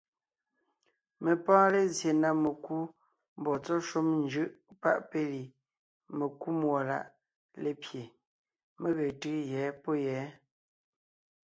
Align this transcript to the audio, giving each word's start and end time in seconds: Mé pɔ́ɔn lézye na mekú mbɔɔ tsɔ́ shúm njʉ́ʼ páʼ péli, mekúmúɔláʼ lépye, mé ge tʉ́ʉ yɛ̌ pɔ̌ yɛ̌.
Mé 1.23 1.31
pɔ́ɔn 1.45 1.67
lézye 1.73 2.11
na 2.21 2.29
mekú 2.43 2.75
mbɔɔ 3.39 3.55
tsɔ́ 3.63 3.79
shúm 3.87 4.07
njʉ́ʼ 4.23 4.51
páʼ 4.81 4.97
péli, 5.09 5.41
mekúmúɔláʼ 6.17 7.05
lépye, 7.63 8.01
mé 8.79 8.89
ge 8.97 9.05
tʉ́ʉ 9.21 9.35
yɛ̌ 9.51 9.65
pɔ̌ 9.83 9.93
yɛ̌. 10.05 10.23